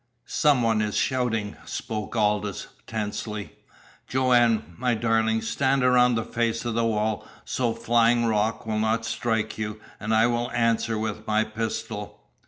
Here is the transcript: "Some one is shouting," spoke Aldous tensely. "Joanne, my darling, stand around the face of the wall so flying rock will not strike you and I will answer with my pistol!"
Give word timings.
"Some 0.25 0.63
one 0.63 0.81
is 0.81 0.97
shouting," 0.97 1.57
spoke 1.63 2.15
Aldous 2.15 2.69
tensely. 2.87 3.51
"Joanne, 4.07 4.73
my 4.75 4.95
darling, 4.95 5.43
stand 5.43 5.83
around 5.83 6.15
the 6.15 6.23
face 6.23 6.65
of 6.65 6.73
the 6.73 6.83
wall 6.83 7.23
so 7.45 7.71
flying 7.75 8.25
rock 8.25 8.65
will 8.65 8.79
not 8.79 9.05
strike 9.05 9.59
you 9.59 9.79
and 9.99 10.11
I 10.11 10.25
will 10.25 10.49
answer 10.53 10.97
with 10.97 11.27
my 11.27 11.43
pistol!" 11.43 12.19